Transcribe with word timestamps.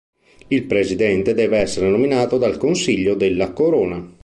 Il 0.47 0.63
presidente 0.65 1.35
deve 1.35 1.59
essere 1.59 1.87
nominato 1.87 2.39
dal 2.39 2.57
Consiglio 2.57 3.13
della 3.13 3.53
Corona. 3.53 4.15